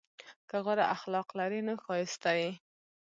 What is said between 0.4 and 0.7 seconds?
که